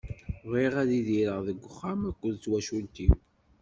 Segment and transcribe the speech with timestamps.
[0.49, 3.13] Bɣiɣ ad idireɣ deg uxxam akked twacult-iw.